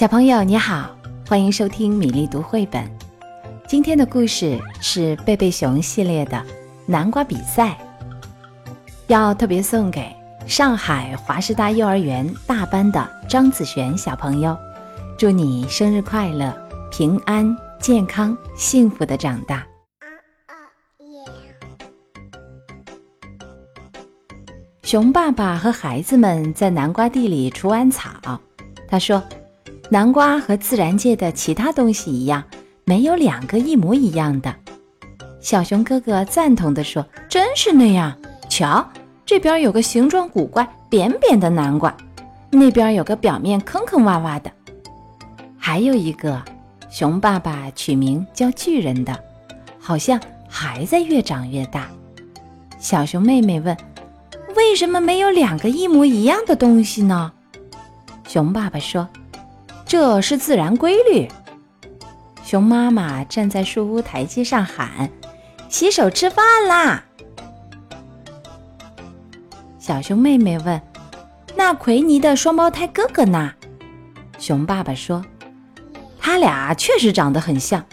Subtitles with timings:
[0.00, 0.96] 小朋友你好，
[1.28, 2.90] 欢迎收听米粒读绘本。
[3.68, 6.42] 今天的故事是贝贝熊系列的
[6.86, 7.76] 南瓜比赛，
[9.08, 10.10] 要特别送给
[10.46, 14.56] 上海华师大幼儿园大班的张子璇小朋友，
[15.18, 16.50] 祝你生日快乐，
[16.90, 19.66] 平安健康幸福的长大。
[24.82, 28.08] 熊爸爸和孩子们在南瓜地里除完草，
[28.88, 29.22] 他说。
[29.92, 32.44] 南瓜和自然界的其他东西一样，
[32.84, 34.54] 没有两个一模一样的。
[35.40, 38.16] 小熊哥哥赞同地说：“真是那样。
[38.48, 38.88] 瞧，
[39.26, 41.92] 这边有个形状古怪、扁扁的南瓜，
[42.50, 44.52] 那边有个表面坑坑洼洼的，
[45.58, 46.40] 还有一个，
[46.88, 49.18] 熊爸爸取名叫巨人的，
[49.80, 51.88] 好像还在越长越大。”
[52.78, 53.76] 小熊妹妹问
[54.54, 57.32] ：“为什么没有两个一模一样的东西呢？”
[58.28, 59.08] 熊爸爸说。
[59.90, 61.26] 这是自然规律。
[62.44, 65.10] 熊妈妈站在树屋台阶上喊
[65.68, 67.02] ：“洗手吃饭啦！”
[69.80, 70.80] 小熊妹妹问
[71.58, 73.52] ：“那奎尼的双胞胎哥哥呢？”
[74.38, 75.24] 熊爸爸说
[76.20, 77.84] ：“他俩确实长得很像，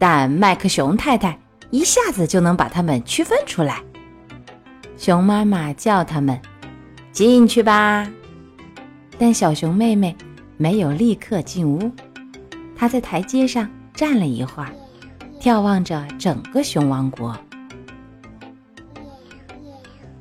[0.00, 1.38] 但麦克熊太太
[1.70, 3.80] 一下子就能把他们区分出来。”
[4.98, 6.40] 熊妈妈叫他们
[7.12, 8.04] 进去吧，
[9.16, 10.16] 但小熊妹妹。
[10.56, 11.90] 没有立刻进屋，
[12.74, 14.70] 他在台阶上站了一会儿，
[15.40, 17.36] 眺望着整个熊王国。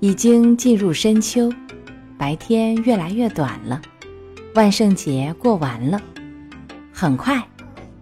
[0.00, 1.52] 已经进入深秋，
[2.18, 3.80] 白天越来越短了，
[4.54, 6.00] 万圣节过完了，
[6.92, 7.42] 很快，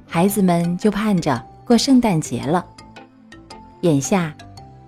[0.07, 2.65] 孩子们就盼着过圣诞节了。
[3.83, 4.35] 眼下，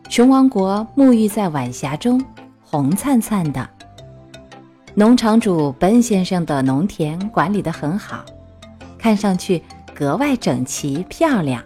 [0.09, 2.23] 熊王国沐浴在晚霞中，
[2.63, 3.76] 红灿灿的。
[4.99, 8.25] 农场主本先生的农田管理得很好，
[8.97, 9.63] 看上去
[9.95, 11.63] 格外整齐漂亮。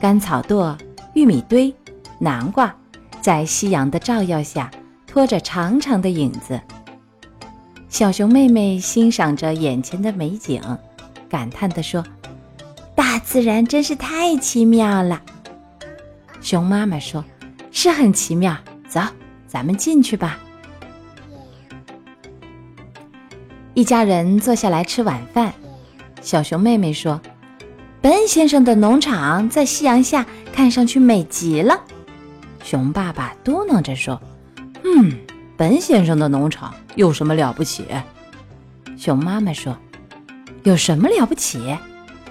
[0.00, 0.78] 干草垛、
[1.14, 1.74] 玉米堆、
[2.20, 2.72] 南瓜，
[3.20, 4.70] 在夕阳的照耀下
[5.08, 6.60] 拖着长长的影子。
[7.88, 10.62] 小熊妹妹欣赏着眼前的美景，
[11.28, 12.04] 感叹地说
[12.94, 15.20] ：“大自然真是太奇妙了。”
[16.40, 17.24] 熊妈妈说
[17.72, 18.56] ：“是很奇妙，
[18.88, 19.00] 走，
[19.48, 20.38] 咱们进去吧。”
[23.74, 25.52] 一家人坐下来吃晚饭。
[26.20, 27.20] 小熊妹妹说
[28.02, 31.80] ：“本先生的农场在夕阳下看上去美极了。”
[32.62, 34.20] 熊爸爸嘟囔着说
[34.84, 35.12] ：“嗯，
[35.56, 37.86] 本先生的农场有什么了不起？”
[38.98, 39.76] 熊妈妈说
[40.64, 41.74] ：“有什么了不起？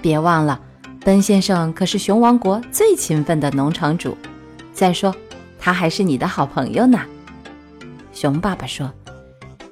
[0.01, 0.59] 别忘了，
[1.03, 4.16] 本先生可是熊王国最勤奋的农场主。
[4.71, 5.16] 再说，
[5.57, 7.00] 他还是你的好朋友呢。”
[8.13, 8.94] 熊爸爸说：“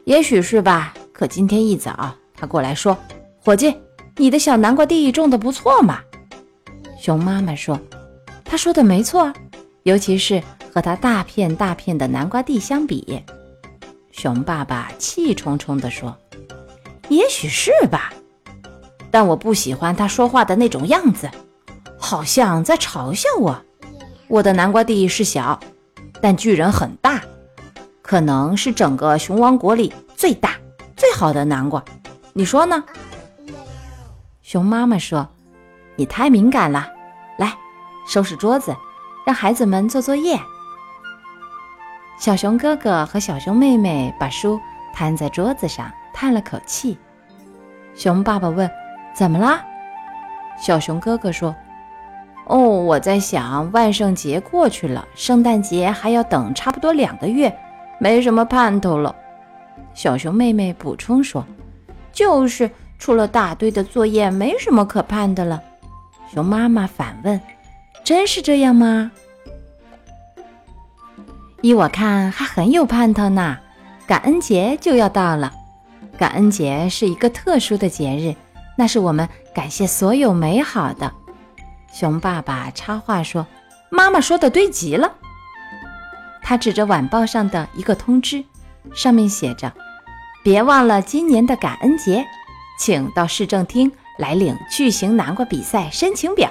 [0.05, 2.95] 也许是吧。”可今天一早，他过来说
[3.43, 3.75] ：“伙计，
[4.17, 5.99] 你的小南瓜地种的不错嘛。”
[7.01, 7.79] 熊妈妈说
[8.45, 9.33] ：“他说的没错，
[9.81, 10.39] 尤其是
[10.71, 13.23] 和他大片大片的南瓜地相比。”
[14.13, 16.15] 熊爸爸气冲冲地说
[17.09, 18.13] ：“也许是吧，
[19.09, 21.27] 但我不喜欢他说话的那种样子，
[21.97, 23.59] 好像在嘲笑我。
[24.27, 25.59] 我的南瓜地是小，
[26.21, 27.23] 但巨人很大，
[28.03, 30.51] 可能是整个熊王国里最大。”
[30.97, 31.81] 最好的南瓜，
[32.33, 32.83] 你说呢？
[34.41, 35.27] 熊妈妈说
[35.95, 36.87] ：“你太敏感了，
[37.37, 37.53] 来
[38.07, 38.75] 收拾桌子，
[39.23, 40.39] 让孩子们做作业。”
[42.19, 44.59] 小熊哥哥和小熊妹妹把书
[44.91, 46.97] 摊在桌子上，叹了口气。
[47.93, 48.67] 熊爸爸问
[49.13, 49.63] ：“怎么啦？”
[50.59, 51.55] 小熊哥哥说
[52.47, 57.55] ：“哦，我在想，万圣节过去了，圣诞节还要等差不多两个月，
[57.99, 59.15] 没什么盼头了。”
[59.93, 61.45] 小熊妹妹补充说
[62.13, 65.61] ：“就是出了大堆的作业，没什么可盼的了。”
[66.33, 67.39] 熊妈妈反问
[68.03, 69.11] ：“真是这样吗？”
[71.61, 73.57] 依我看，还很有盼头呢。
[74.05, 75.51] 感恩节就要到了，
[76.17, 78.35] 感恩节是一个特殊的节日，
[78.77, 81.11] 那是我们感谢所有美好的。
[81.91, 83.47] 熊爸爸插话说
[83.89, 85.15] ：“妈妈说的对极了。”
[86.43, 88.43] 他指着晚报上的一个通知。
[88.93, 89.71] 上面写着
[90.43, 92.25] ：“别忘了今年的感恩节，
[92.79, 96.49] 请到市政厅来领巨型南瓜比赛申请表。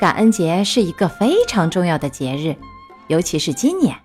[0.00, 2.56] 感恩节是一个非常重要的节日，
[3.08, 3.96] 尤其是今年，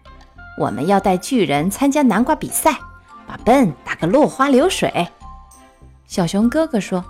[0.60, 2.78] 我们要带巨人参加南瓜比赛，
[3.26, 5.08] 把笨打个落花流水。”
[6.06, 7.04] 小熊哥哥说：“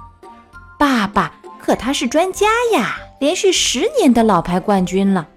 [0.77, 5.27] 爸爸，可他是专家呀，连续十年的老牌冠军了。”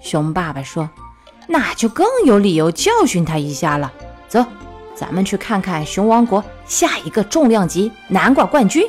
[0.00, 0.88] 熊爸爸说。
[1.52, 3.92] 那就更有理由教训他一下了。
[4.26, 4.42] 走，
[4.94, 8.82] 咱们去看看熊王国下一个重量级南瓜冠军。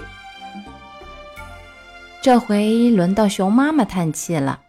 [2.21, 4.61] 这回轮到熊妈妈叹气了。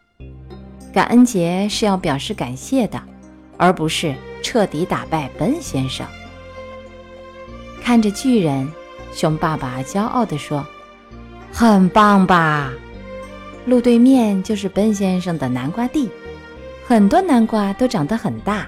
[0.92, 3.00] 感恩节是要表示感谢的，
[3.56, 4.12] 而不是
[4.42, 6.04] 彻底打败本先生。
[7.80, 8.68] 看着巨人，
[9.12, 10.66] 熊爸爸骄傲地说
[11.54, 12.72] ：“很棒吧？
[13.66, 16.10] 路对面就是本先生的南瓜地，
[16.86, 18.66] 很多南瓜都长得很大，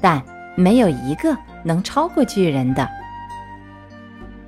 [0.00, 0.22] 但
[0.56, 2.88] 没有一个能超过巨人的。”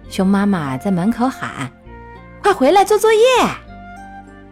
[0.08, 1.70] 熊妈妈在门口喊
[2.42, 3.20] ：“快回来做作业！”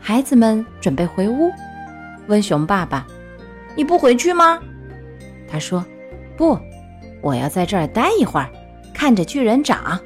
[0.01, 1.51] 孩子们准备回屋。
[2.27, 3.07] 问熊爸爸
[3.77, 4.59] ：“你不回去吗？”
[5.49, 5.85] 他说
[6.37, 6.59] ：“不，
[7.21, 8.51] 我要在这儿待一会儿，
[8.93, 9.99] 看着巨人长。”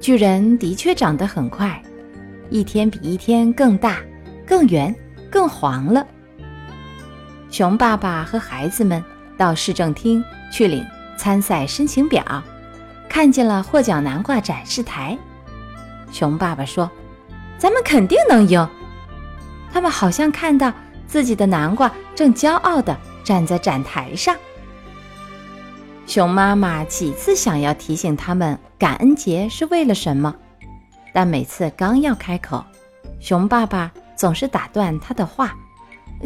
[0.00, 1.82] 巨人的确长得很快，
[2.50, 3.98] 一天比一天更大、
[4.46, 4.94] 更圆、
[5.30, 6.06] 更黄了。
[7.50, 9.02] 熊爸爸和孩子们
[9.36, 10.84] 到市政厅去领
[11.16, 12.42] 参赛申请表，
[13.08, 15.16] 看见了获奖南瓜展示台。
[16.10, 16.90] 熊爸爸说
[17.58, 18.68] ：“咱们肯定能赢。”
[19.72, 20.72] 他们好像看到
[21.06, 24.34] 自己的南瓜正骄傲地站在展台上。
[26.06, 30.34] 熊妈妈几次想要提醒他们感恩节是为了什么，
[31.12, 32.64] 但每次刚要开口，
[33.18, 35.54] 熊爸爸总是打断他的话：“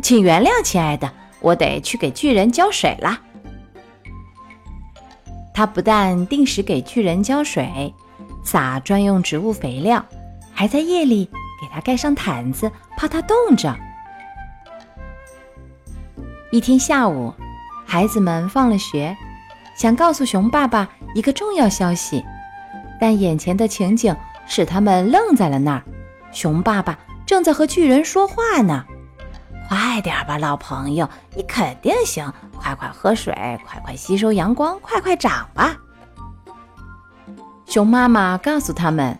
[0.03, 3.21] 请原谅，亲爱的，我得去给巨人浇水了。”
[5.53, 7.93] 他不但定时给巨人浇水，
[8.45, 10.05] 撒专用植物肥料，
[10.55, 11.29] 还在夜里。
[11.61, 13.77] 给他盖上毯子，怕他冻着。
[16.51, 17.35] 一天下午，
[17.87, 19.15] 孩子们放了学，
[19.77, 22.25] 想告诉熊爸爸一个重要消息，
[22.99, 24.17] 但眼前的情景
[24.47, 25.83] 使他们愣在了那儿。
[26.33, 26.99] 熊爸爸
[27.31, 28.85] 正在和巨人说话呢。
[29.69, 32.35] 快点吧，老朋友，你肯定行！
[32.59, 33.32] 快快喝水，
[33.65, 35.77] 快快吸收阳光，快快长吧。
[37.67, 39.17] 熊妈妈告诉他们。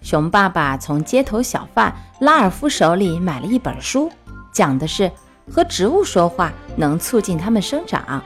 [0.00, 4.10] 熊爸爸从街头小贩拉尔夫手里买了一本书，
[4.50, 5.12] 讲的是
[5.52, 8.24] 和植物说话能促进它们生长。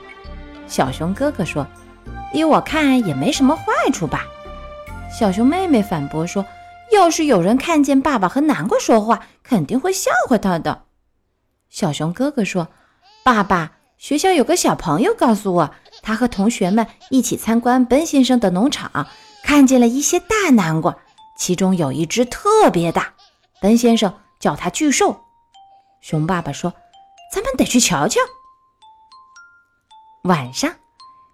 [0.68, 1.66] 小熊哥哥说
[2.32, 4.22] ：“依我看也没什么坏处吧？”
[5.10, 6.46] 小熊妹妹反驳说
[6.92, 10.84] ：“要是有人看见爸爸和南瓜说话，肯定会笑话他的。”
[11.68, 12.68] 小熊哥哥说
[13.24, 19.06] ：“爸爸，学校有个小朋友告诉我，他和同学们一起参观奔先生的农场，
[19.42, 20.96] 看见了一些大南瓜。”
[21.38, 23.12] 其中有一只特别大，
[23.60, 25.20] 本先生叫它巨兽。
[26.00, 26.72] 熊爸爸说
[27.30, 28.20] ：“咱们得去瞧瞧。”
[30.24, 30.72] 晚上，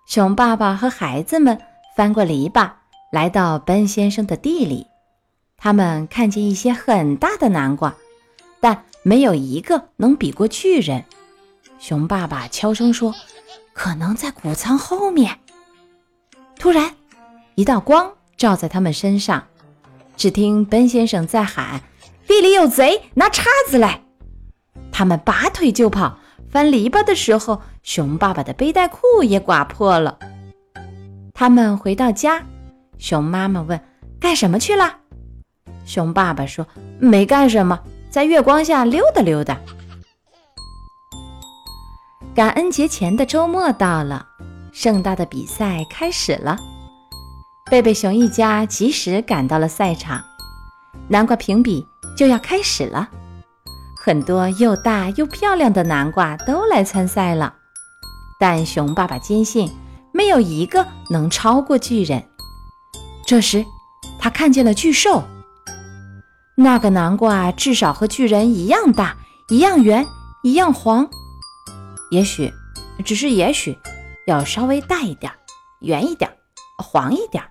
[0.06, 1.56] 熊爸爸和孩子们
[1.96, 2.72] 翻过篱笆，
[3.12, 4.88] 来到本先生的地里。
[5.64, 7.94] 他们看见一些很大的南瓜，
[8.58, 11.04] 但没有一个能比过巨人。
[11.78, 13.14] 熊爸爸悄声说
[13.72, 15.38] ：“可能在谷仓后面。”
[16.58, 16.96] 突然，
[17.54, 19.44] 一道光照在他们身上。
[20.16, 21.80] 只听奔先生在喊
[22.26, 24.02] ：“地里有贼，拿叉子来！”
[24.90, 26.18] 他们拔腿就跑。
[26.50, 30.18] 翻篱笆的时候，熊爸爸的背带裤也刮破了。
[31.32, 32.42] 他们回到家，
[32.98, 33.80] 熊妈妈问
[34.18, 34.98] ：“干什么去了？”
[35.84, 36.66] 熊爸爸说
[37.00, 37.78] ：“没干什么，
[38.10, 39.58] 在月光下溜达溜达。”
[42.34, 44.26] 感恩节前的周末到了，
[44.72, 46.56] 盛大的比赛开始了。
[47.70, 50.22] 贝贝熊一家及时赶到了赛场，
[51.08, 51.86] 南瓜评比
[52.16, 53.08] 就要开始了。
[53.96, 57.54] 很多又大又漂亮的南瓜都来参赛了，
[58.40, 59.70] 但熊爸爸坚信
[60.12, 62.22] 没有一个能超过巨人。
[63.24, 63.64] 这时，
[64.18, 65.22] 他看见了巨兽，
[66.62, 69.16] 那个南瓜至少和巨人一样大，
[69.48, 70.06] 一样圆，
[70.42, 71.08] 一样黄。
[72.10, 72.52] 也许，
[73.04, 73.76] 只是也许，
[74.26, 75.32] 要稍微大一点，
[75.80, 76.30] 圆一点，
[76.78, 77.42] 黄一点。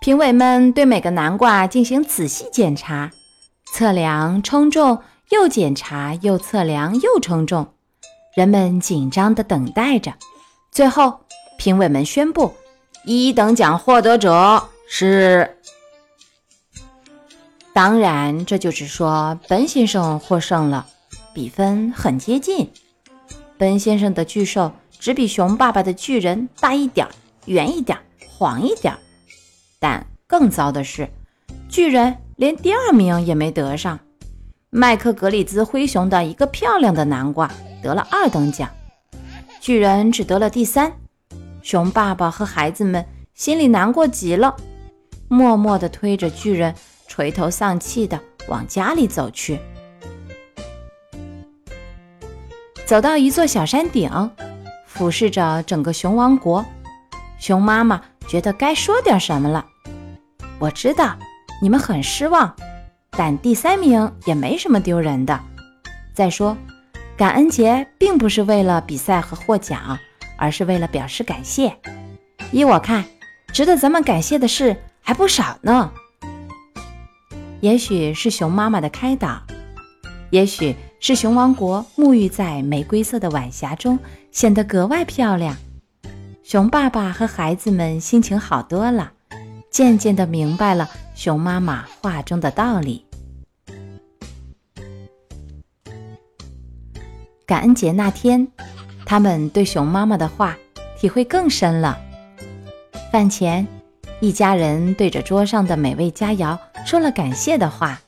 [0.00, 3.10] 评委们对每个南瓜进行仔细检查、
[3.74, 7.74] 测量、称重，又检查又测量又称重。
[8.34, 10.14] 人们紧张地等待着。
[10.70, 11.20] 最后，
[11.58, 12.54] 评委们宣布，
[13.04, 15.57] 一等奖获得者是……
[17.78, 20.84] 当然，这就是说，本先生获胜了。
[21.32, 22.68] 比分很接近，
[23.56, 27.12] 本先生的巨兽只比熊爸爸的巨人大一点儿、
[27.46, 28.98] 圆一点儿、黄一点儿。
[29.78, 31.08] 但更糟的是，
[31.68, 33.96] 巨人连第二名也没得上。
[34.70, 37.48] 麦克格里兹灰熊的一个漂亮的南瓜
[37.80, 38.68] 得了二等奖，
[39.60, 40.92] 巨人只得了第三。
[41.62, 44.56] 熊爸爸和孩子们心里难过极了，
[45.28, 46.74] 默默地推着巨人，
[47.08, 49.58] 垂头丧气地往家里走去。
[52.86, 54.30] 走到一座小山顶，
[54.86, 56.64] 俯视着整个熊王国。
[57.38, 59.66] 熊妈妈觉得该说点什么了。
[60.58, 61.16] 我知道
[61.60, 62.54] 你们很失望，
[63.10, 65.38] 但第三名也没什么丢人的。
[66.14, 66.56] 再说，
[67.16, 69.98] 感恩节并不是为了比赛和获奖，
[70.36, 71.76] 而是为了表示感谢。
[72.50, 73.04] 依我看，
[73.52, 75.92] 值得咱们感谢的事还不少呢。
[77.60, 79.42] 也许是熊妈妈的开导，
[80.30, 83.98] 也许是熊王国沐浴在玫瑰色的晚霞中，
[84.30, 85.56] 显得格外漂亮。
[86.44, 89.12] 熊爸爸和孩子们心情好多了，
[89.70, 93.04] 渐渐地明白了熊妈妈话中的道理。
[97.44, 98.46] 感恩节那天，
[99.04, 100.56] 他们对熊妈妈的话
[100.96, 101.98] 体会更深了。
[103.10, 103.66] 饭前，
[104.20, 106.56] 一家人对着桌上的美味佳肴。
[106.88, 108.00] 说了感谢的话，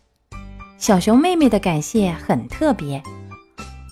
[0.79, 3.03] 小熊妹妹的感谢很特别。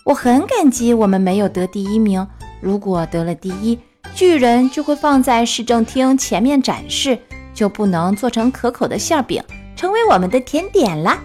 [0.02, 2.26] 我很感激我们没有得第一名。
[2.62, 3.78] 如果得了第一，
[4.14, 7.18] 巨人就会放在市政厅前面展示，
[7.52, 9.44] 就不能做成可口的馅饼，
[9.76, 11.18] 成为我们的甜点了。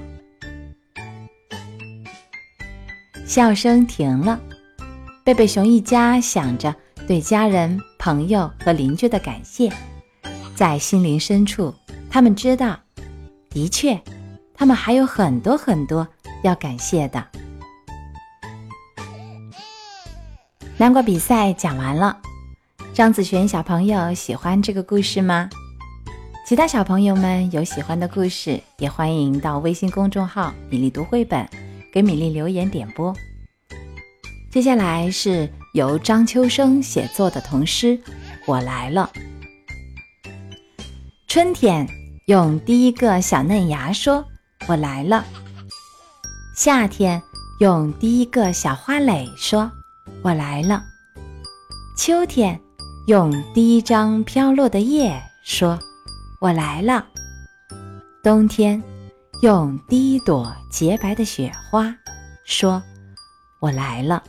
[3.25, 4.41] 笑声停了，
[5.23, 6.75] 贝贝熊一家想着
[7.07, 9.71] 对家人、朋友和邻居的感谢，
[10.53, 11.73] 在心灵深处，
[12.09, 12.77] 他们知道。
[13.53, 14.01] 的确，
[14.55, 16.07] 他们还有很多很多
[16.41, 17.23] 要感谢的。
[20.75, 22.19] 南瓜比赛讲完了，
[22.95, 25.47] 张子璇小朋友喜欢这个故事吗？
[26.47, 31.47] 其他小朋友们有喜欢的故事，也欢迎到微信公众号“米粒读绘本”
[31.93, 33.15] 给米粒留言点播。
[34.51, 37.97] 接下来是由张秋生写作的童诗
[38.47, 39.11] 《我来了》，
[41.27, 41.87] 春天。
[42.25, 44.23] 用第一个小嫩芽说
[44.69, 45.25] ：“我来了。”
[46.55, 47.21] 夏天
[47.59, 49.69] 用第一个小花蕾说
[50.23, 50.81] ：“我来了。”
[51.97, 52.57] 秋天
[53.07, 55.77] 用第一张飘落的叶说
[56.39, 57.05] ：“我来了。”
[58.23, 58.81] 冬天
[59.41, 61.93] 用第一朵洁白的雪花
[62.45, 62.81] 说
[63.59, 64.23] ：“我来了。”